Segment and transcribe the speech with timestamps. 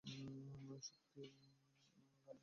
[0.05, 2.37] সত্যিই, গানার?